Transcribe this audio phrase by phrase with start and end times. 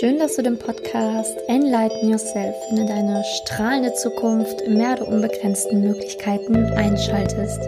[0.00, 5.82] Schön, dass du den Podcast Enlighten Yourself in deine strahlende Zukunft im Meer der unbegrenzten
[5.82, 7.60] Möglichkeiten einschaltest.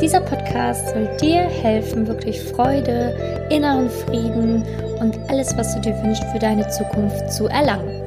[0.00, 4.64] Dieser Podcast soll dir helfen, wirklich Freude, inneren Frieden
[5.00, 8.00] und alles, was du dir wünschst, für deine Zukunft zu erlangen.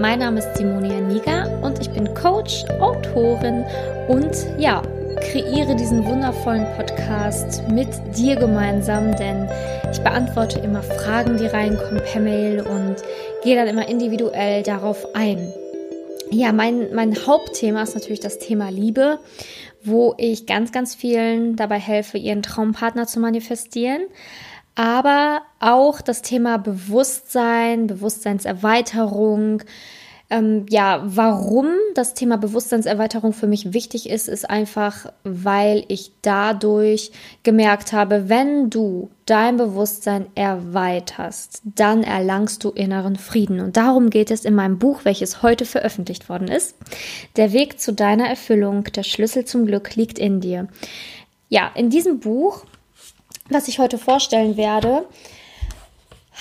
[0.00, 3.64] Mein Name ist Simonia Niga und ich bin Coach, Autorin
[4.08, 4.82] und ja,
[5.20, 9.48] kreiere diesen wundervollen Podcast mit dir gemeinsam, denn
[9.92, 12.79] ich beantworte immer Fragen, die reinkommen per Mail und
[13.42, 15.52] gehe dann immer individuell darauf ein.
[16.30, 19.18] Ja, mein, mein Hauptthema ist natürlich das Thema Liebe,
[19.82, 24.02] wo ich ganz, ganz vielen dabei helfe, ihren Traumpartner zu manifestieren.
[24.76, 29.62] Aber auch das Thema Bewusstsein, Bewusstseinserweiterung,
[30.30, 37.10] ähm, ja, warum das Thema Bewusstseinserweiterung für mich wichtig ist, ist einfach, weil ich dadurch
[37.42, 43.58] gemerkt habe, wenn du dein Bewusstsein erweiterst, dann erlangst du inneren Frieden.
[43.58, 46.76] Und darum geht es in meinem Buch, welches heute veröffentlicht worden ist.
[47.34, 50.68] Der Weg zu deiner Erfüllung, der Schlüssel zum Glück liegt in dir.
[51.48, 52.64] Ja, in diesem Buch,
[53.48, 55.04] was ich heute vorstellen werde,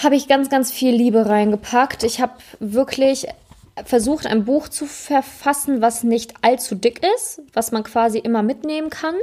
[0.03, 2.03] habe ich ganz, ganz viel Liebe reingepackt.
[2.03, 3.27] Ich habe wirklich
[3.85, 8.89] versucht, ein Buch zu verfassen, was nicht allzu dick ist, was man quasi immer mitnehmen
[8.89, 9.16] kann,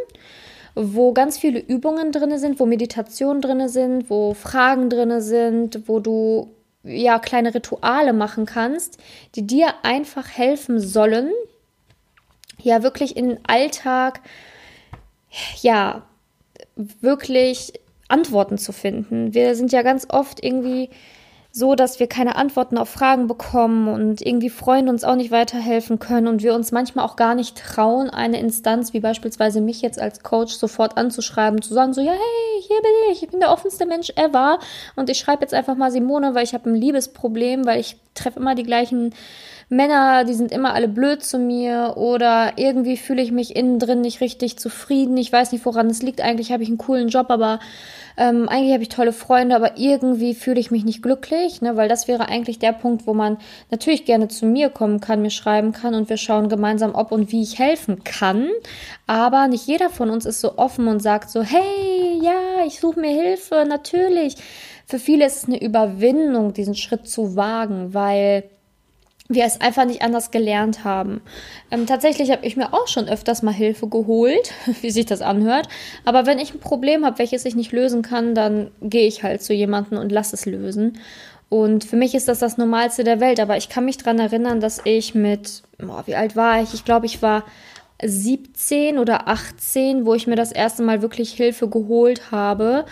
[0.75, 6.01] wo ganz viele Übungen drin sind, wo Meditationen drin sind, wo Fragen drin sind, wo
[6.01, 6.51] du
[6.83, 8.99] ja kleine Rituale machen kannst,
[9.35, 11.31] die dir einfach helfen sollen,
[12.59, 14.21] ja wirklich in den Alltag,
[15.63, 16.03] ja,
[17.01, 17.73] wirklich
[18.09, 19.35] Antworten zu finden.
[19.35, 20.91] Wir sind ja ganz oft irgendwie
[21.57, 25.99] so, dass wir keine Antworten auf Fragen bekommen und irgendwie Freunde uns auch nicht weiterhelfen
[25.99, 29.99] können und wir uns manchmal auch gar nicht trauen, eine Instanz wie beispielsweise mich jetzt
[29.99, 33.51] als Coach sofort anzuschreiben, zu sagen so, ja, hey, hier bin ich, ich bin der
[33.51, 34.59] offenste Mensch ever
[34.97, 38.39] und ich schreibe jetzt einfach mal Simone, weil ich habe ein Liebesproblem, weil ich treffe
[38.39, 39.15] immer die gleichen
[39.69, 44.01] Männer, die sind immer alle blöd zu mir oder irgendwie fühle ich mich innen drin
[44.01, 45.17] nicht richtig zufrieden.
[45.17, 46.21] Ich weiß nicht, woran es liegt.
[46.21, 47.59] Eigentlich habe ich einen coolen Job, aber
[48.17, 51.77] ähm, eigentlich habe ich tolle Freunde, aber irgendwie fühle ich mich nicht glücklich, ne?
[51.77, 53.39] weil das wäre eigentlich der Punkt, wo man
[53.73, 57.33] natürlich gerne zu mir kommen kann, mir schreiben kann und wir schauen gemeinsam, ob und
[57.33, 58.49] wie ich helfen kann.
[59.09, 63.01] Aber nicht jeder von uns ist so offen und sagt so, hey, ja, ich suche
[63.01, 64.37] mir Hilfe, natürlich.
[64.87, 68.45] Für viele ist es eine Überwindung, diesen Schritt zu wagen, weil
[69.29, 71.21] wir es einfach nicht anders gelernt haben.
[71.71, 75.69] Ähm, tatsächlich habe ich mir auch schon öfters mal Hilfe geholt, wie sich das anhört.
[76.05, 79.43] Aber wenn ich ein Problem habe, welches ich nicht lösen kann, dann gehe ich halt
[79.43, 80.99] zu jemandem und lasse es lösen.
[81.49, 83.41] Und für mich ist das das Normalste der Welt.
[83.41, 86.75] Aber ich kann mich daran erinnern, dass ich mit, oh, wie alt war ich?
[86.75, 87.45] Ich glaube, ich war
[88.03, 92.85] 17 oder 18, wo ich mir das erste Mal wirklich Hilfe geholt habe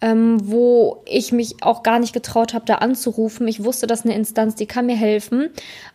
[0.00, 3.46] ähm, wo ich mich auch gar nicht getraut habe, da anzurufen.
[3.48, 5.50] Ich wusste, das ist eine Instanz, die kann mir helfen,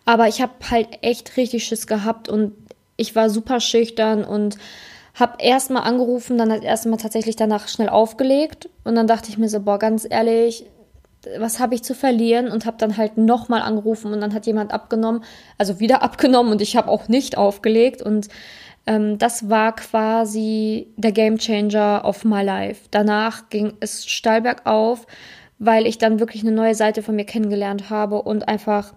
[0.05, 2.53] aber ich habe halt echt richtig Schiss gehabt und
[2.97, 4.57] ich war super schüchtern und
[5.15, 9.37] habe erstmal angerufen, dann das erste Mal tatsächlich danach schnell aufgelegt und dann dachte ich
[9.37, 10.65] mir so, boah, ganz ehrlich,
[11.37, 14.71] was habe ich zu verlieren und habe dann halt nochmal angerufen und dann hat jemand
[14.71, 15.23] abgenommen,
[15.57, 18.27] also wieder abgenommen und ich habe auch nicht aufgelegt und
[18.87, 22.87] ähm, das war quasi der Game Changer of my life.
[22.91, 25.07] Danach ging es steil bergauf,
[25.57, 28.93] weil ich dann wirklich eine neue Seite von mir kennengelernt habe und einfach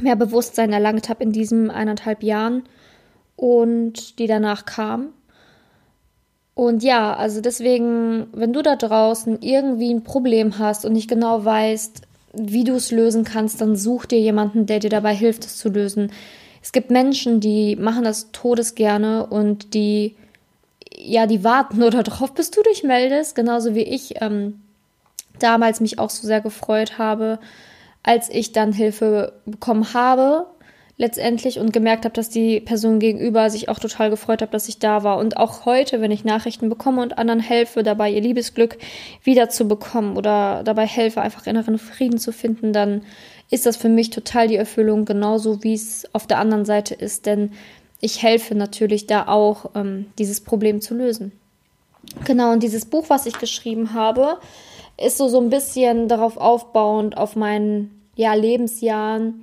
[0.00, 2.64] mehr Bewusstsein erlangt habe in diesen eineinhalb Jahren
[3.36, 5.12] und die danach kam.
[6.58, 11.44] Und ja, also deswegen, wenn du da draußen irgendwie ein Problem hast und nicht genau
[11.44, 12.02] weißt,
[12.32, 15.68] wie du es lösen kannst, dann such dir jemanden, der dir dabei hilft, es zu
[15.68, 16.10] lösen.
[16.60, 20.16] Es gibt Menschen, die machen das todesgerne und die,
[20.96, 24.60] ja, die warten nur darauf, bis du dich meldest, genauso wie ich ähm,
[25.38, 27.38] damals mich auch so sehr gefreut habe,
[28.02, 30.46] als ich dann Hilfe bekommen habe
[30.98, 34.80] letztendlich und gemerkt habe, dass die Person gegenüber sich auch total gefreut hat, dass ich
[34.80, 35.18] da war.
[35.18, 38.78] Und auch heute, wenn ich Nachrichten bekomme und anderen helfe, dabei ihr Liebesglück
[39.22, 43.02] wiederzubekommen oder dabei helfe, einfach inneren Frieden zu finden, dann
[43.48, 47.26] ist das für mich total die Erfüllung, genauso wie es auf der anderen Seite ist.
[47.26, 47.52] Denn
[48.00, 51.30] ich helfe natürlich da auch, ähm, dieses Problem zu lösen.
[52.24, 54.38] Genau, und dieses Buch, was ich geschrieben habe,
[55.00, 59.42] ist so, so ein bisschen darauf aufbauend, auf meinen ja, Lebensjahren,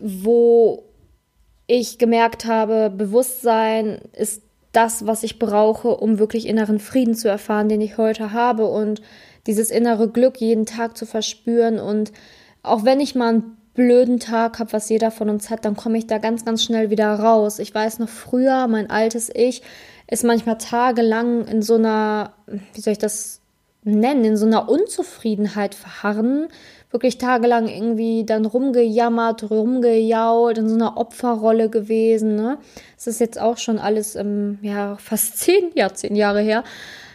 [0.00, 0.84] wo
[1.66, 7.68] ich gemerkt habe, Bewusstsein ist das, was ich brauche, um wirklich inneren Frieden zu erfahren,
[7.68, 9.00] den ich heute habe und
[9.46, 12.12] dieses innere Glück jeden Tag zu verspüren und
[12.62, 15.98] auch wenn ich mal einen blöden Tag habe, was jeder von uns hat, dann komme
[15.98, 17.58] ich da ganz, ganz schnell wieder raus.
[17.58, 19.62] Ich weiß noch früher, mein altes Ich
[20.10, 23.40] ist manchmal tagelang in so einer, wie soll ich das
[23.84, 26.48] nennen, in so einer Unzufriedenheit verharren,
[26.96, 32.36] wirklich tagelang irgendwie dann rumgejammert, rumgejault, in so einer Opferrolle gewesen.
[32.36, 32.56] Ne?
[32.96, 36.64] Das ist jetzt auch schon alles ähm, ja, fast zehn, ja, zehn Jahre her.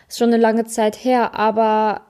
[0.07, 2.01] Ist schon eine lange Zeit her, aber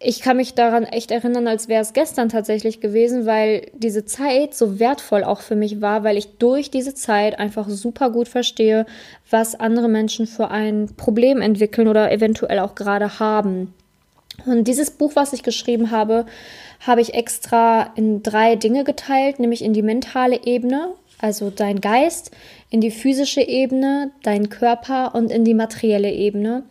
[0.00, 4.54] ich kann mich daran echt erinnern, als wäre es gestern tatsächlich gewesen, weil diese Zeit
[4.54, 8.84] so wertvoll auch für mich war, weil ich durch diese Zeit einfach super gut verstehe,
[9.30, 13.74] was andere Menschen für ein Problem entwickeln oder eventuell auch gerade haben.
[14.46, 16.26] Und dieses Buch, was ich geschrieben habe,
[16.80, 22.30] habe ich extra in drei Dinge geteilt, nämlich in die mentale Ebene, also dein Geist,
[22.70, 26.64] in die physische Ebene, dein Körper und in die materielle Ebene.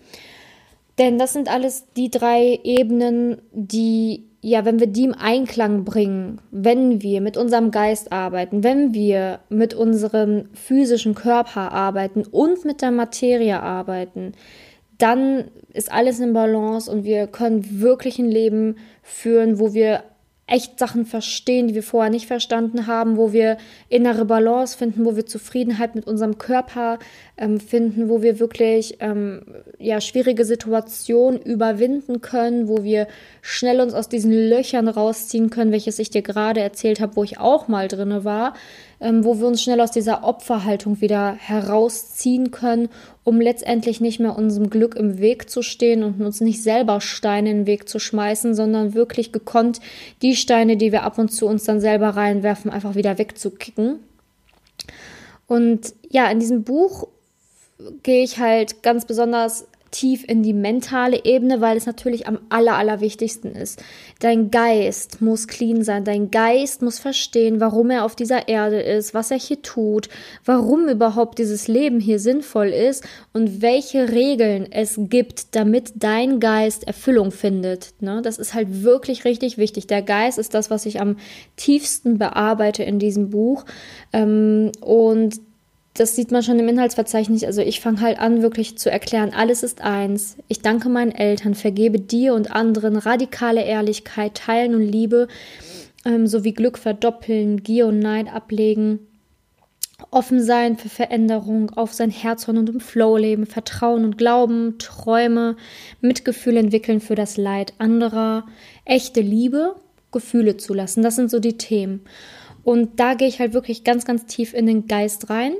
[0.97, 6.41] Denn das sind alles die drei Ebenen, die, ja, wenn wir die im Einklang bringen,
[6.51, 12.81] wenn wir mit unserem Geist arbeiten, wenn wir mit unserem physischen Körper arbeiten und mit
[12.81, 14.33] der Materie arbeiten,
[14.99, 20.03] dann ist alles in Balance und wir können wirklich ein Leben führen, wo wir
[20.49, 23.57] echt Sachen verstehen, die wir vorher nicht verstanden haben, wo wir
[23.87, 26.97] innere Balance finden, wo wir Zufriedenheit mit unserem Körper
[27.37, 29.41] ähm, finden, wo wir wirklich ähm,
[29.77, 33.07] ja, schwierige Situationen überwinden können, wo wir
[33.41, 37.39] schnell uns aus diesen Löchern rausziehen können, welches ich dir gerade erzählt habe, wo ich
[37.39, 38.53] auch mal drinne war,
[38.99, 42.89] wo wir uns schnell aus dieser Opferhaltung wieder herausziehen können,
[43.23, 47.51] um letztendlich nicht mehr unserem Glück im Weg zu stehen und uns nicht selber Steine
[47.51, 49.79] in den Weg zu schmeißen, sondern wirklich gekonnt
[50.21, 53.99] die Steine, die wir ab und zu uns dann selber reinwerfen, einfach wieder wegzukicken.
[55.47, 57.07] Und ja, in diesem Buch
[58.03, 62.75] gehe ich halt ganz besonders tief in die mentale Ebene, weil es natürlich am aller,
[62.75, 63.81] allerwichtigsten ist.
[64.19, 66.03] Dein Geist muss clean sein.
[66.03, 70.09] Dein Geist muss verstehen, warum er auf dieser Erde ist, was er hier tut,
[70.45, 73.03] warum überhaupt dieses Leben hier sinnvoll ist
[73.33, 77.93] und welche Regeln es gibt, damit dein Geist Erfüllung findet.
[77.99, 78.21] Ne?
[78.21, 79.87] Das ist halt wirklich richtig wichtig.
[79.87, 81.17] Der Geist ist das, was ich am
[81.55, 83.65] tiefsten bearbeite in diesem Buch.
[84.13, 85.39] Ähm, und
[85.99, 87.43] das sieht man schon im Inhaltsverzeichnis.
[87.43, 90.37] Also ich fange halt an, wirklich zu erklären, alles ist eins.
[90.47, 95.27] Ich danke meinen Eltern, vergebe dir und anderen radikale Ehrlichkeit, Teilen und Liebe,
[96.05, 98.99] ähm, sowie Glück verdoppeln, Gier und Neid ablegen.
[100.09, 105.57] Offen sein für Veränderung, auf sein Herzhorn und im Flow leben, Vertrauen und Glauben, Träume,
[105.99, 108.45] Mitgefühl entwickeln für das Leid anderer,
[108.85, 109.75] echte Liebe,
[110.13, 111.03] Gefühle zulassen.
[111.03, 112.05] Das sind so die Themen.
[112.63, 115.53] Und da gehe ich halt wirklich ganz, ganz tief in den Geist rein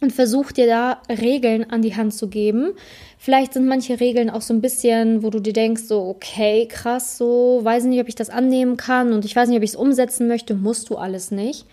[0.00, 2.72] und versuch dir da Regeln an die Hand zu geben.
[3.18, 7.18] Vielleicht sind manche Regeln auch so ein bisschen, wo du dir denkst, so, okay, krass,
[7.18, 9.76] so, weiß nicht, ob ich das annehmen kann und ich weiß nicht, ob ich es
[9.76, 11.66] umsetzen möchte, musst du alles nicht.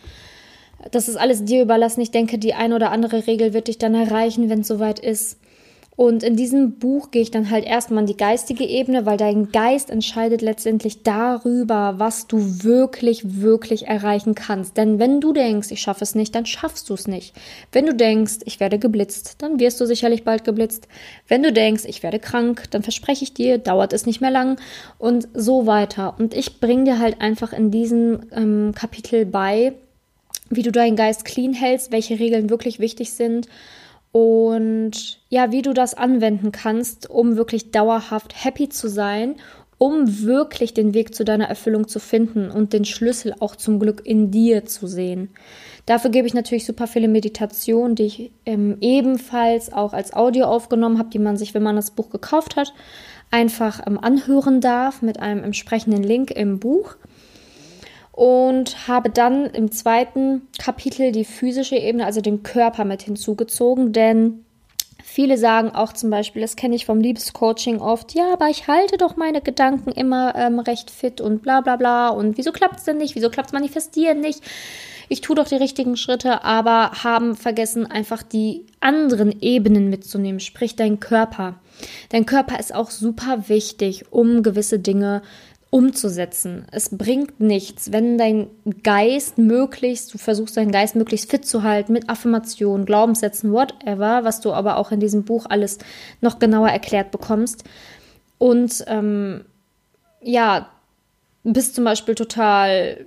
[0.91, 2.01] Das ist alles dir überlassen.
[2.01, 5.37] Ich denke, die eine oder andere Regel wird dich dann erreichen, wenn es soweit ist.
[5.97, 9.51] Und in diesem Buch gehe ich dann halt erstmal in die geistige Ebene, weil dein
[9.51, 14.77] Geist entscheidet letztendlich darüber, was du wirklich, wirklich erreichen kannst.
[14.77, 17.33] Denn wenn du denkst, ich schaffe es nicht, dann schaffst du es nicht.
[17.71, 20.87] Wenn du denkst, ich werde geblitzt, dann wirst du sicherlich bald geblitzt.
[21.27, 24.59] Wenn du denkst, ich werde krank, dann verspreche ich dir, dauert es nicht mehr lang
[24.99, 26.13] und so weiter.
[26.19, 29.73] Und ich bringe dir halt einfach in diesem ähm, Kapitel bei,
[30.51, 33.47] wie du deinen Geist clean hältst, welche Regeln wirklich wichtig sind
[34.17, 39.35] und ja, wie du das anwenden kannst, um wirklich dauerhaft happy zu sein,
[39.77, 44.01] um wirklich den Weg zu deiner Erfüllung zu finden und den Schlüssel auch zum Glück
[44.03, 45.29] in dir zu sehen.
[45.85, 50.97] Dafür gebe ich natürlich super viele Meditationen, die ich ähm, ebenfalls auch als Audio aufgenommen
[50.97, 52.73] habe, die man sich, wenn man das Buch gekauft hat,
[53.29, 56.95] einfach ähm, anhören darf mit einem entsprechenden Link im Buch
[58.17, 64.43] und habe dann im zweiten Kapitel die physische Ebene, also den Körper mit hinzugezogen, denn
[65.03, 68.97] Viele sagen auch zum Beispiel, das kenne ich vom Liebescoaching oft, ja, aber ich halte
[68.97, 72.09] doch meine Gedanken immer ähm, recht fit und bla bla bla.
[72.09, 73.15] Und wieso klappt es denn nicht?
[73.15, 74.41] Wieso klappt es manifestieren nicht?
[75.07, 80.75] Ich tue doch die richtigen Schritte, aber haben vergessen, einfach die anderen Ebenen mitzunehmen, sprich
[80.75, 81.55] dein Körper.
[82.09, 85.21] Dein Körper ist auch super wichtig, um gewisse Dinge
[85.69, 86.65] umzusetzen.
[86.71, 88.47] Es bringt nichts, wenn dein
[88.83, 94.39] Geist möglichst, du versuchst deinen Geist möglichst fit zu halten mit Affirmationen, Glaubenssätzen, whatever, was
[94.39, 95.77] du aber auch in diesem Buch alles
[96.21, 97.63] noch genauer erklärt bekommst.
[98.37, 99.45] Und ähm,
[100.21, 100.69] ja,
[101.43, 103.05] bist zum Beispiel total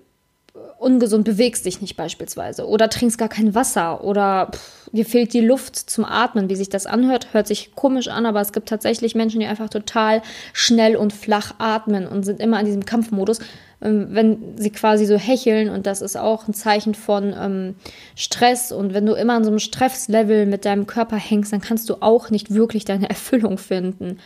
[0.79, 5.41] ungesund, bewegst dich nicht beispielsweise oder trinkst gar kein Wasser oder pff, dir fehlt die
[5.41, 6.49] Luft zum Atmen.
[6.49, 9.69] Wie sich das anhört, hört sich komisch an, aber es gibt tatsächlich Menschen, die einfach
[9.69, 13.41] total schnell und flach atmen und sind immer in diesem Kampfmodus,
[13.83, 17.75] ähm, wenn sie quasi so hecheln und das ist auch ein Zeichen von ähm,
[18.17, 21.89] Stress und wenn du immer an so einem Stresslevel mit deinem Körper hängst, dann kannst
[21.91, 24.19] du auch nicht wirklich deine Erfüllung finden.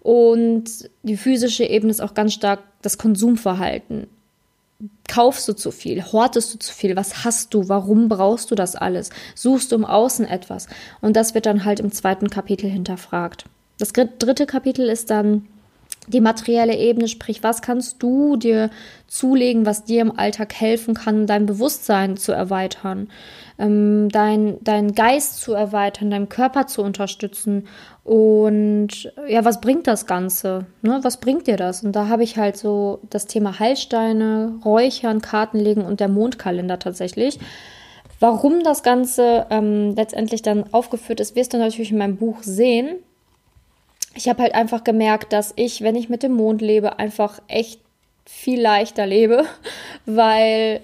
[0.00, 4.06] Und die physische Ebene ist auch ganz stark das Konsumverhalten.
[5.08, 6.02] Kaufst du zu viel?
[6.02, 6.96] Hortest du zu viel?
[6.96, 7.68] Was hast du?
[7.68, 9.10] Warum brauchst du das alles?
[9.34, 10.66] Suchst du im Außen etwas?
[11.00, 13.44] Und das wird dann halt im zweiten Kapitel hinterfragt.
[13.78, 15.46] Das dritte Kapitel ist dann
[16.06, 18.70] die materielle Ebene, sprich, was kannst du dir
[19.06, 23.08] zulegen, was dir im Alltag helfen kann, dein Bewusstsein zu erweitern,
[23.58, 27.68] ähm, dein, dein Geist zu erweitern, deinen Körper zu unterstützen.
[28.02, 30.66] Und ja, was bringt das Ganze?
[30.82, 31.00] Ne?
[31.02, 31.82] Was bringt dir das?
[31.84, 37.38] Und da habe ich halt so das Thema Heilsteine, Räuchern, Kartenlegen und der Mondkalender tatsächlich.
[38.20, 42.96] Warum das Ganze ähm, letztendlich dann aufgeführt ist, wirst du natürlich in meinem Buch sehen
[44.14, 47.80] ich habe halt einfach gemerkt, dass ich, wenn ich mit dem Mond lebe, einfach echt
[48.24, 49.44] viel leichter lebe,
[50.06, 50.80] weil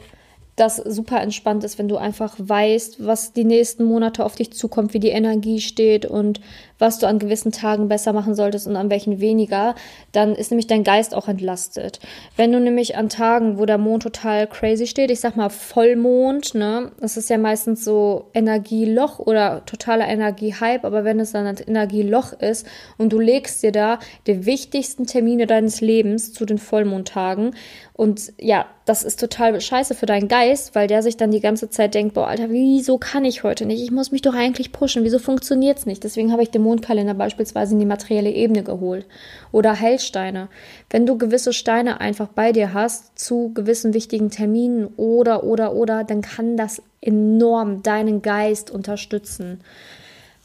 [0.57, 4.93] das super entspannt ist, wenn du einfach weißt, was die nächsten Monate auf dich zukommt,
[4.93, 6.41] wie die Energie steht und
[6.81, 9.75] was du an gewissen Tagen besser machen solltest und an welchen weniger,
[10.13, 12.01] dann ist nämlich dein Geist auch entlastet.
[12.37, 16.55] Wenn du nämlich an Tagen, wo der Mond total crazy steht, ich sag mal Vollmond,
[16.55, 21.59] ne, das ist ja meistens so Energieloch oder totaler Energiehype, aber wenn es dann ein
[21.65, 22.67] Energieloch ist
[22.99, 27.53] und du legst dir da die wichtigsten Termine deines Lebens zu den Vollmondtagen
[28.01, 31.69] und ja, das ist total scheiße für deinen Geist, weil der sich dann die ganze
[31.69, 33.83] Zeit denkt, boah, Alter, wieso kann ich heute nicht?
[33.83, 35.05] Ich muss mich doch eigentlich pushen.
[35.05, 36.03] Wieso funktioniert's nicht?
[36.03, 39.07] Deswegen habe ich den Mondkalender beispielsweise in die materielle Ebene geholt.
[39.51, 40.49] Oder Heilsteine.
[40.89, 46.05] Wenn du gewisse Steine einfach bei dir hast zu gewissen wichtigen Terminen oder, oder, oder,
[46.05, 49.61] dann kann das enorm deinen Geist unterstützen.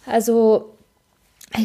[0.08, 0.75] Also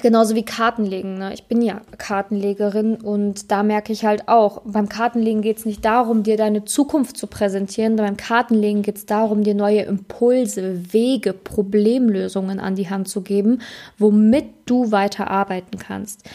[0.02, 1.18] Genauso wie Kartenlegen.
[1.18, 1.34] Ne?
[1.34, 5.84] Ich bin ja Kartenlegerin und da merke ich halt auch, beim Kartenlegen geht es nicht
[5.84, 11.32] darum, dir deine Zukunft zu präsentieren, beim Kartenlegen geht es darum, dir neue Impulse, Wege,
[11.32, 13.60] Problemlösungen an die Hand zu geben,
[13.98, 16.28] womit du weiter arbeiten kannst.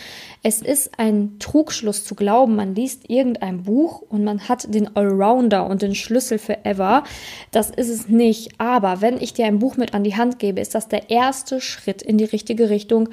[0.47, 5.65] Es ist ein Trugschluss zu glauben, man liest irgendein Buch und man hat den Allrounder
[5.65, 7.03] und den Schlüssel für ever.
[7.49, 8.59] Das ist es nicht.
[8.59, 11.61] Aber wenn ich dir ein Buch mit an die Hand gebe, ist das der erste
[11.61, 13.09] Schritt in die richtige Richtung,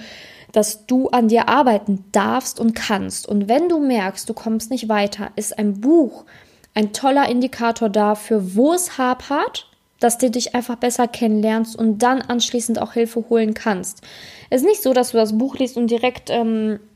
[0.53, 3.27] dass du an dir arbeiten darfst und kannst.
[3.27, 6.27] Und wenn du merkst, du kommst nicht weiter, ist ein Buch
[6.75, 9.71] ein toller Indikator dafür, wo es hapert,
[10.01, 14.03] dass du dich einfach besser kennenlernst und dann anschließend auch Hilfe holen kannst.
[14.51, 16.92] Es ist nicht so, dass du das Buch liest und direkt ähm, äh,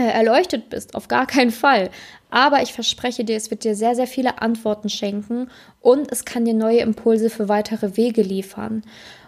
[0.00, 1.90] erleuchtet bist, auf gar keinen Fall.
[2.30, 5.48] Aber ich verspreche dir, es wird dir sehr, sehr viele Antworten schenken
[5.80, 8.82] und es kann dir neue Impulse für weitere Wege liefern.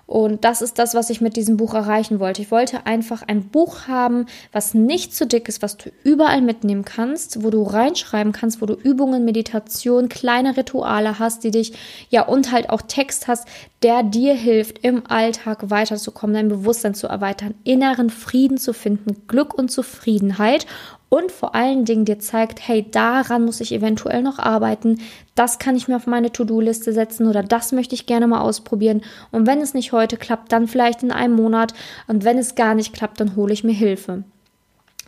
[0.07, 2.41] Und das ist das, was ich mit diesem Buch erreichen wollte.
[2.41, 6.85] Ich wollte einfach ein Buch haben, was nicht zu dick ist, was du überall mitnehmen
[6.85, 11.73] kannst, wo du reinschreiben kannst, wo du Übungen, Meditation, kleine Rituale hast, die dich,
[12.09, 13.49] ja, und halt auch Text hast,
[13.83, 19.55] der dir hilft, im Alltag weiterzukommen, dein Bewusstsein zu erweitern, inneren Frieden zu finden, Glück
[19.55, 20.67] und Zufriedenheit
[21.09, 25.01] und vor allen Dingen dir zeigt, hey, daran muss ich eventuell noch arbeiten,
[25.35, 29.03] das kann ich mir auf meine To-Do-Liste setzen oder das möchte ich gerne mal ausprobieren.
[29.31, 31.75] Und wenn es nicht heute klappt, dann vielleicht in einem Monat.
[32.07, 34.25] Und wenn es gar nicht klappt, dann hole ich mir Hilfe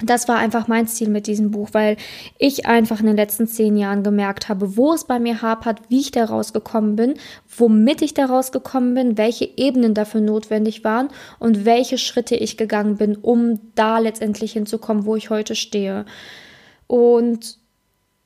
[0.03, 1.97] das war einfach mein Ziel mit diesem Buch, weil
[2.39, 6.01] ich einfach in den letzten zehn Jahren gemerkt habe, wo es bei mir hapert, wie
[6.01, 7.15] ich da rausgekommen bin,
[7.57, 12.97] womit ich da rausgekommen bin, welche Ebenen dafür notwendig waren und welche Schritte ich gegangen
[12.97, 16.05] bin, um da letztendlich hinzukommen, wo ich heute stehe.
[16.87, 17.59] Und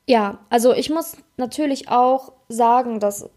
[0.07, 3.31] ja, also ich muss natürlich auch sagen, dass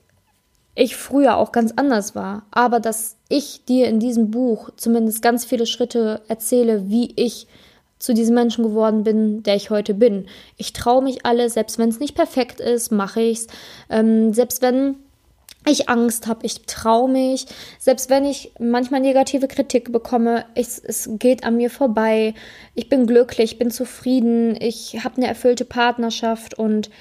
[0.75, 5.45] ich früher auch ganz anders war, aber dass ich dir in diesem Buch zumindest ganz
[5.45, 7.47] viele Schritte erzähle, wie ich
[8.05, 10.27] zu diesem Menschen geworden bin, der ich heute bin.
[10.57, 13.47] Ich traue mich alles, selbst wenn es nicht perfekt ist, mache ich's.
[13.89, 14.97] Ähm, selbst wenn
[15.67, 17.47] ich Angst habe, ich traue mich,
[17.79, 22.35] selbst wenn ich manchmal negative Kritik bekomme, ich, es geht an mir vorbei.
[22.75, 26.91] Ich bin glücklich, bin zufrieden, ich habe eine erfüllte Partnerschaft und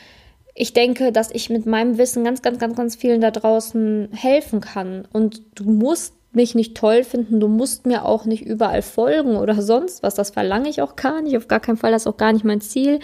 [0.54, 4.60] ich denke, dass ich mit meinem Wissen ganz, ganz, ganz, ganz vielen da draußen helfen
[4.60, 5.06] kann.
[5.12, 9.60] Und du musst mich nicht toll finden, du musst mir auch nicht überall folgen oder
[9.62, 10.14] sonst was.
[10.14, 11.36] Das verlange ich auch gar nicht.
[11.36, 12.98] Auf gar keinen Fall, das ist auch gar nicht mein Ziel.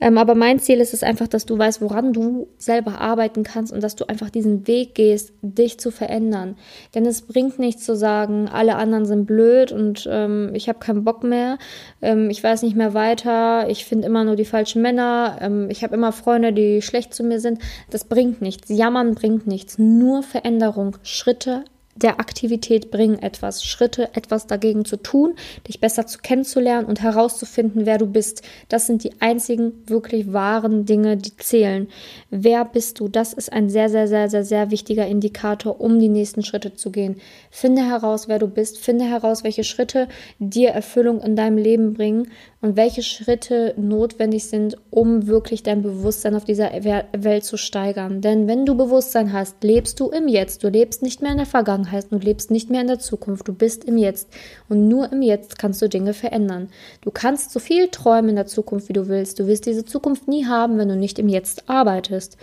[0.00, 3.72] Ähm, aber mein Ziel ist es einfach, dass du weißt, woran du selber arbeiten kannst
[3.72, 6.56] und dass du einfach diesen Weg gehst, dich zu verändern.
[6.94, 11.04] Denn es bringt nichts zu sagen, alle anderen sind blöd und ähm, ich habe keinen
[11.04, 11.58] Bock mehr,
[12.02, 15.82] ähm, ich weiß nicht mehr weiter, ich finde immer nur die falschen Männer, ähm, ich
[15.82, 17.60] habe immer Freunde, die schlecht zu mir sind.
[17.90, 18.68] Das bringt nichts.
[18.68, 19.78] Jammern bringt nichts.
[19.78, 21.64] Nur Veränderung, Schritte
[21.96, 25.34] der Aktivität bringen etwas, Schritte, etwas dagegen zu tun,
[25.66, 28.42] dich besser zu kennenzulernen und herauszufinden, wer du bist.
[28.68, 31.88] Das sind die einzigen wirklich wahren Dinge, die zählen.
[32.30, 33.08] Wer bist du?
[33.08, 36.90] Das ist ein sehr, sehr, sehr, sehr, sehr wichtiger Indikator, um die nächsten Schritte zu
[36.90, 37.16] gehen.
[37.50, 42.28] Finde heraus, wer du bist, finde heraus, welche Schritte dir Erfüllung in deinem Leben bringen
[42.66, 48.20] und welche Schritte notwendig sind, um wirklich dein Bewusstsein auf dieser Welt zu steigern.
[48.20, 50.64] Denn wenn du Bewusstsein hast, lebst du im Jetzt.
[50.64, 53.54] Du lebst nicht mehr in der Vergangenheit, du lebst nicht mehr in der Zukunft, du
[53.54, 54.28] bist im Jetzt.
[54.68, 56.68] Und nur im Jetzt kannst du Dinge verändern.
[57.02, 59.38] Du kannst so viel träumen in der Zukunft, wie du willst.
[59.38, 62.36] Du wirst diese Zukunft nie haben, wenn du nicht im Jetzt arbeitest.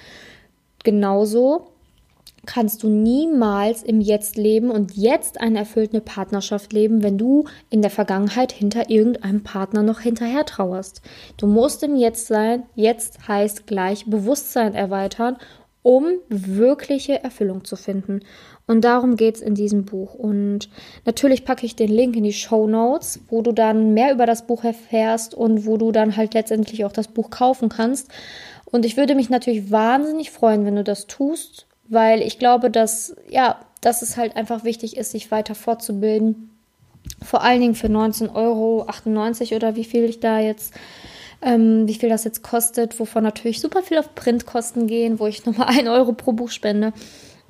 [0.85, 1.72] Genauso
[2.45, 7.81] kannst du niemals im Jetzt leben und jetzt eine erfüllte Partnerschaft leben, wenn du in
[7.81, 11.01] der Vergangenheit hinter irgendeinem Partner noch hinterher trauerst.
[11.37, 12.63] Du musst im Jetzt sein.
[12.75, 15.37] Jetzt heißt gleich Bewusstsein erweitern,
[15.83, 18.21] um wirkliche Erfüllung zu finden.
[18.67, 20.13] Und darum geht es in diesem Buch.
[20.13, 20.69] Und
[21.05, 24.47] natürlich packe ich den Link in die Show Notes, wo du dann mehr über das
[24.47, 28.09] Buch erfährst und wo du dann halt letztendlich auch das Buch kaufen kannst.
[28.65, 33.15] Und ich würde mich natürlich wahnsinnig freuen, wenn du das tust weil ich glaube, dass,
[33.29, 36.49] ja, dass es halt einfach wichtig ist, sich weiter fortzubilden.
[37.21, 40.73] Vor allen Dingen für 19,98 Euro oder wie viel ich da jetzt,
[41.41, 45.45] ähm, wie viel das jetzt kostet, wovon natürlich super viel auf Printkosten gehen, wo ich
[45.45, 46.93] nochmal 1 Euro pro Buch spende.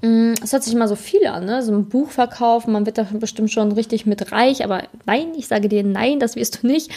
[0.02, 1.62] Mm, es hört sich immer so viel an, ne?
[1.62, 5.48] So ein Buch verkaufen, man wird da bestimmt schon richtig mit reich, aber nein, ich
[5.48, 6.92] sage dir nein, das wirst du nicht.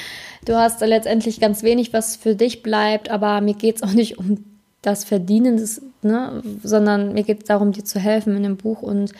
[0.46, 4.18] Du hast letztendlich ganz wenig, was für dich bleibt, aber mir geht es auch nicht
[4.18, 4.55] um
[4.86, 8.82] das Verdienen, des, ne, sondern mir geht es darum, dir zu helfen in dem Buch.
[8.82, 9.12] Und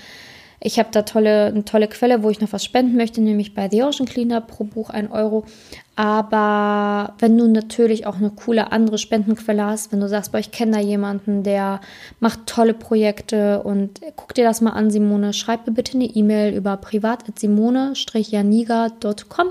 [0.61, 3.69] ich habe da tolle, eine tolle Quelle, wo ich noch was spenden möchte, nämlich bei
[3.71, 5.45] The Ocean Cleaner pro Buch ein Euro.
[5.97, 10.51] Aber wenn du natürlich auch eine coole andere Spendenquelle hast, wenn du sagst, boah, ich
[10.51, 11.81] kenne da jemanden, der
[12.21, 16.55] macht tolle Projekte und guck dir das mal an, Simone, schreib mir bitte eine E-Mail
[16.55, 19.47] über privat.simone-janiga.com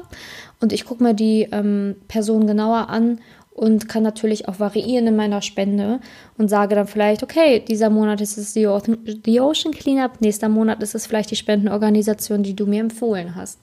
[0.62, 3.20] und ich gucke mir die ähm, Person genauer an
[3.56, 6.02] und kann natürlich auch variieren in meiner Spende
[6.38, 10.94] und sage dann vielleicht, okay, dieser Monat ist es die Ocean Cleanup, nächster Monat ist
[10.94, 13.60] es vielleicht die Spendenorganisation, die du mir empfohlen hast.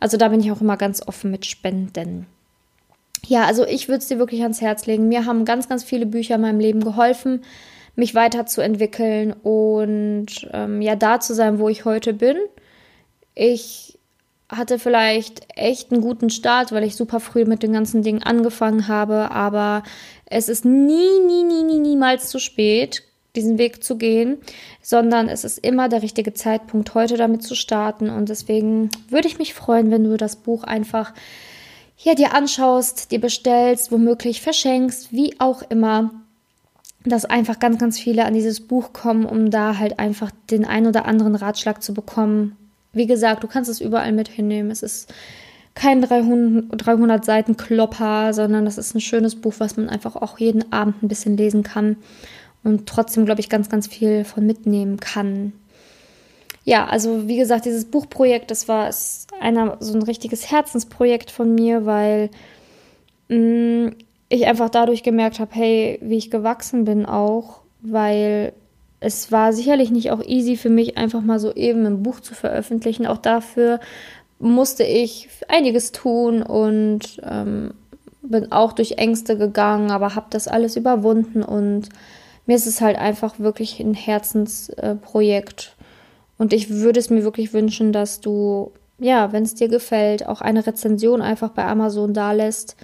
[0.00, 2.26] Also da bin ich auch immer ganz offen mit Spenden.
[3.26, 5.08] Ja, also ich würde es dir wirklich ans Herz legen.
[5.08, 7.42] Mir haben ganz, ganz viele Bücher in meinem Leben geholfen,
[7.94, 12.36] mich weiterzuentwickeln und ähm, ja, da zu sein, wo ich heute bin.
[13.34, 13.98] Ich
[14.48, 18.86] hatte vielleicht echt einen guten Start, weil ich super früh mit den ganzen Dingen angefangen
[18.86, 19.82] habe, aber
[20.24, 23.02] es ist nie, nie, nie, nie, niemals zu spät,
[23.34, 24.38] diesen Weg zu gehen,
[24.80, 28.08] sondern es ist immer der richtige Zeitpunkt, heute damit zu starten.
[28.08, 31.12] Und deswegen würde ich mich freuen, wenn du das Buch einfach
[31.98, 36.10] ja, dir anschaust, dir bestellst, womöglich verschenkst, wie auch immer,
[37.04, 40.86] dass einfach ganz, ganz viele an dieses Buch kommen, um da halt einfach den ein
[40.86, 42.56] oder anderen Ratschlag zu bekommen,
[42.96, 44.70] wie gesagt, du kannst es überall mit hinnehmen.
[44.70, 45.12] Es ist
[45.74, 50.38] kein 300, 300 Seiten Klopper, sondern das ist ein schönes Buch, was man einfach auch
[50.38, 51.96] jeden Abend ein bisschen lesen kann
[52.64, 55.52] und trotzdem, glaube ich, ganz, ganz viel von mitnehmen kann.
[56.64, 58.90] Ja, also wie gesagt, dieses Buchprojekt, das war
[59.40, 62.30] einer, so ein richtiges Herzensprojekt von mir, weil
[63.28, 63.96] mh, mm,
[64.28, 68.52] ich einfach dadurch gemerkt habe, hey, wie ich gewachsen bin auch, weil
[69.00, 72.34] es war sicherlich nicht auch easy für mich, einfach mal so eben ein Buch zu
[72.34, 73.06] veröffentlichen.
[73.06, 73.80] Auch dafür
[74.38, 77.74] musste ich einiges tun und ähm,
[78.22, 81.88] bin auch durch Ängste gegangen, aber habe das alles überwunden und
[82.46, 85.74] mir ist es halt einfach wirklich ein Herzensprojekt.
[85.78, 85.82] Äh,
[86.38, 90.40] und ich würde es mir wirklich wünschen, dass du, ja, wenn es dir gefällt, auch
[90.40, 92.76] eine Rezension einfach bei Amazon da lässt.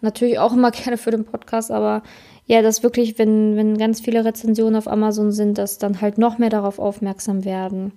[0.00, 2.02] Natürlich auch immer gerne für den Podcast, aber
[2.46, 6.38] ja, dass wirklich, wenn, wenn ganz viele Rezensionen auf Amazon sind, dass dann halt noch
[6.38, 7.92] mehr darauf aufmerksam werden.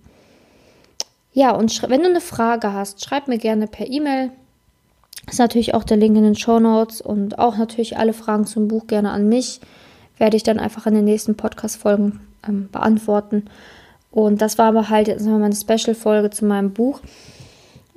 [1.34, 4.32] Ja, und wenn du eine Frage hast, schreib mir gerne per E-Mail.
[5.30, 8.68] Ist natürlich auch der Link in den Show Notes und auch natürlich alle Fragen zum
[8.68, 9.60] Buch gerne an mich.
[10.18, 13.46] Werde ich dann einfach in den nächsten Podcast-Folgen ähm, beantworten.
[14.10, 17.02] Und das war aber halt jetzt mal meine Special-Folge zu meinem Buch.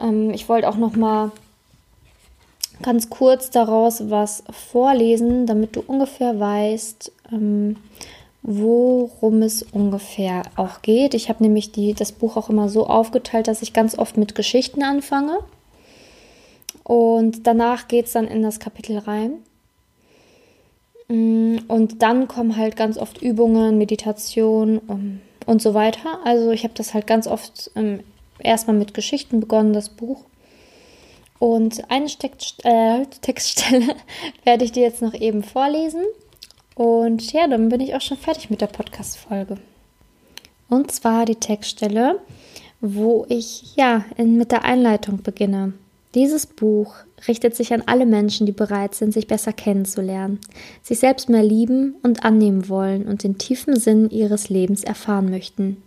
[0.00, 1.30] Ähm, ich wollte auch noch mal
[2.82, 7.76] ganz kurz daraus was vorlesen, damit du ungefähr weißt, ähm,
[8.42, 11.14] worum es ungefähr auch geht.
[11.14, 14.34] Ich habe nämlich die, das Buch auch immer so aufgeteilt, dass ich ganz oft mit
[14.34, 15.38] Geschichten anfange.
[16.84, 19.32] Und danach geht es dann in das Kapitel rein.
[21.08, 26.20] Mm, und dann kommen halt ganz oft Übungen, Meditation um, und so weiter.
[26.24, 28.00] Also ich habe das halt ganz oft ähm,
[28.38, 30.24] erstmal mit Geschichten begonnen, das Buch.
[31.40, 33.96] Und eine Text, äh, Textstelle
[34.44, 36.04] werde ich dir jetzt noch eben vorlesen.
[36.76, 39.56] Und ja, dann bin ich auch schon fertig mit der Podcast-Folge.
[40.68, 42.20] Und zwar die Textstelle,
[42.82, 45.72] wo ich ja in, mit der Einleitung beginne.
[46.14, 46.94] Dieses Buch
[47.26, 50.40] richtet sich an alle Menschen, die bereit sind, sich besser kennenzulernen,
[50.82, 55.82] sich selbst mehr lieben und annehmen wollen und den tiefen Sinn ihres Lebens erfahren möchten.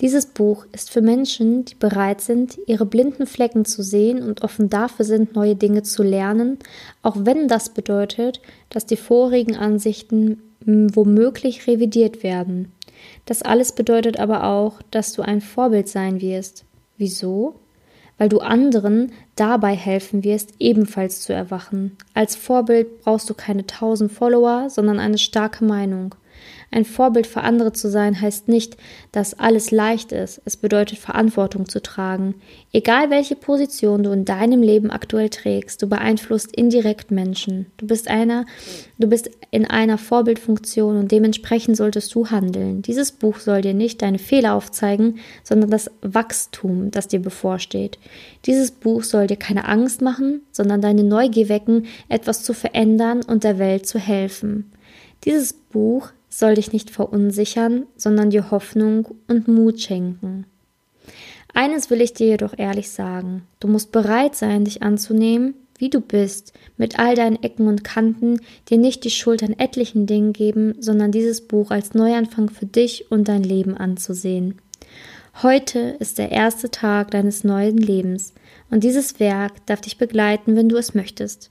[0.00, 4.68] Dieses Buch ist für Menschen, die bereit sind, ihre blinden Flecken zu sehen und offen
[4.68, 6.58] dafür sind, neue Dinge zu lernen,
[7.02, 12.72] auch wenn das bedeutet, dass die vorigen Ansichten womöglich revidiert werden.
[13.26, 16.64] Das alles bedeutet aber auch, dass du ein Vorbild sein wirst.
[16.96, 17.56] Wieso?
[18.16, 21.96] Weil du anderen dabei helfen wirst, ebenfalls zu erwachen.
[22.14, 26.14] Als Vorbild brauchst du keine tausend Follower, sondern eine starke Meinung.
[26.70, 28.76] Ein Vorbild für andere zu sein heißt nicht,
[29.12, 30.40] dass alles leicht ist.
[30.44, 32.34] Es bedeutet Verantwortung zu tragen.
[32.72, 37.66] Egal welche Position du in deinem Leben aktuell trägst, du beeinflusst indirekt Menschen.
[37.76, 38.46] Du bist einer,
[38.98, 42.82] du bist in einer Vorbildfunktion und dementsprechend solltest du handeln.
[42.82, 47.98] Dieses Buch soll dir nicht deine Fehler aufzeigen, sondern das Wachstum, das dir bevorsteht.
[48.46, 53.44] Dieses Buch soll dir keine Angst machen, sondern deine Neugier wecken, etwas zu verändern und
[53.44, 54.72] der Welt zu helfen.
[55.24, 60.46] Dieses Buch soll dich nicht verunsichern, sondern dir Hoffnung und Mut schenken.
[61.52, 66.00] Eines will ich dir jedoch ehrlich sagen, du musst bereit sein, dich anzunehmen, wie du
[66.00, 70.74] bist, mit all deinen Ecken und Kanten, dir nicht die Schuld an etlichen Dingen geben,
[70.80, 74.60] sondern dieses Buch als Neuanfang für dich und dein Leben anzusehen.
[75.42, 78.34] Heute ist der erste Tag deines neuen Lebens
[78.70, 81.50] und dieses Werk darf dich begleiten, wenn du es möchtest.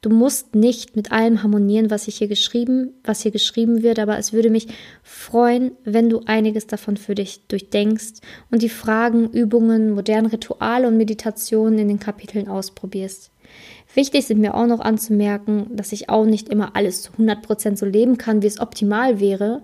[0.00, 4.16] Du musst nicht mit allem harmonieren, was ich hier geschrieben, was hier geschrieben wird, aber
[4.16, 4.68] es würde mich
[5.02, 8.20] freuen, wenn du einiges davon für dich durchdenkst
[8.52, 13.32] und die Fragen, Übungen, modernen Rituale und Meditationen in den Kapiteln ausprobierst.
[13.94, 17.86] Wichtig sind mir auch noch anzumerken, dass ich auch nicht immer alles zu 100% so
[17.86, 19.62] leben kann, wie es optimal wäre.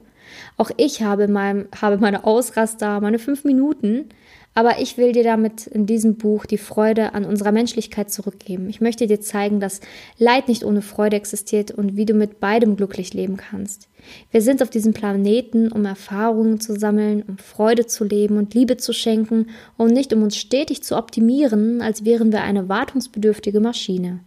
[0.57, 4.09] Auch ich habe, mein, habe meine Ausraster, meine fünf Minuten,
[4.55, 8.69] aber ich will dir damit in diesem Buch die Freude an unserer Menschlichkeit zurückgeben.
[8.69, 9.81] Ich möchte dir zeigen, dass
[10.17, 13.89] Leid nicht ohne Freude existiert und wie du mit beidem glücklich leben kannst.
[14.31, 18.77] Wir sind auf diesem Planeten, um Erfahrungen zu sammeln, um Freude zu leben und Liebe
[18.77, 24.21] zu schenken und nicht um uns stetig zu optimieren, als wären wir eine wartungsbedürftige Maschine.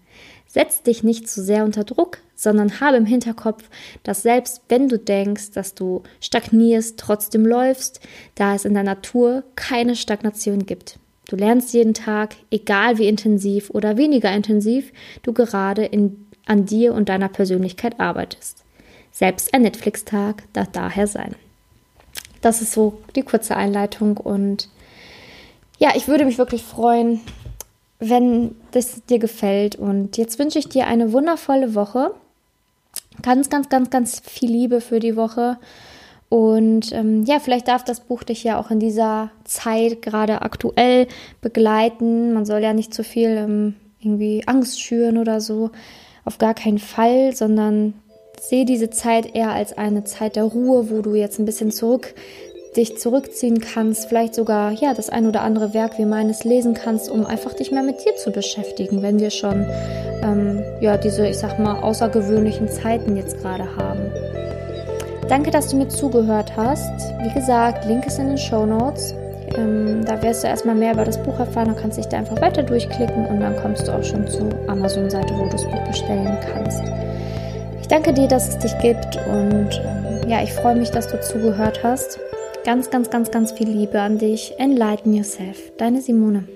[0.58, 3.70] Setz dich nicht zu sehr unter Druck, sondern habe im Hinterkopf,
[4.02, 8.00] dass selbst wenn du denkst, dass du stagnierst, trotzdem läufst,
[8.34, 10.98] da es in der Natur keine Stagnation gibt.
[11.30, 14.92] Du lernst jeden Tag, egal wie intensiv oder weniger intensiv
[15.22, 18.64] du gerade in, an dir und deiner Persönlichkeit arbeitest.
[19.12, 21.36] Selbst ein Netflix-Tag darf daher sein.
[22.42, 24.70] Das ist so die kurze Einleitung und
[25.78, 27.22] ja, ich würde mich wirklich freuen,
[28.00, 29.76] wenn das dir gefällt.
[29.76, 32.12] Und jetzt wünsche ich dir eine wundervolle Woche.
[33.22, 35.58] Ganz, ganz, ganz, ganz viel Liebe für die Woche.
[36.30, 41.08] Und ähm, ja, vielleicht darf das Buch dich ja auch in dieser Zeit gerade aktuell
[41.42, 42.34] begleiten.
[42.34, 45.72] Man soll ja nicht zu viel ähm, irgendwie Angst schüren oder so.
[46.26, 47.94] Auf gar keinen Fall, sondern
[48.40, 52.14] sehe diese Zeit eher als eine Zeit der Ruhe, wo du jetzt ein bisschen zurück
[52.78, 57.10] dich zurückziehen kannst, vielleicht sogar ja das ein oder andere Werk wie meines lesen kannst,
[57.10, 59.66] um einfach dich mehr mit dir zu beschäftigen, wenn wir schon
[60.24, 64.12] ähm, ja diese ich sag mal außergewöhnlichen Zeiten jetzt gerade haben.
[65.28, 67.14] Danke, dass du mir zugehört hast.
[67.24, 69.14] Wie gesagt, Link ist in den Show Notes.
[69.56, 72.40] Ähm, da wirst du erstmal mehr über das Buch erfahren, dann kannst dich da einfach
[72.42, 76.38] weiter durchklicken und dann kommst du auch schon zur Amazon-Seite, wo du das Buch bestellen
[76.54, 76.82] kannst.
[77.82, 81.20] Ich danke dir, dass es dich gibt und ähm, ja, ich freue mich, dass du
[81.22, 82.20] zugehört hast.
[82.68, 84.56] Ganz, ganz, ganz, ganz viel Liebe an dich.
[84.58, 85.72] Enlighten yourself.
[85.78, 86.50] Deine Simone.